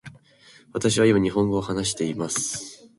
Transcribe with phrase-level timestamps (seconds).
[0.73, 2.89] 私は今日本語を話しています。